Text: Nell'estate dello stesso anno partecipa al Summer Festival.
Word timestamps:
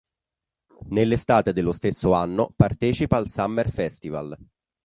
Nell'estate 0.87 1.53
dello 1.53 1.71
stesso 1.71 2.13
anno 2.13 2.51
partecipa 2.55 3.17
al 3.17 3.29
Summer 3.29 3.69
Festival. 3.69 4.35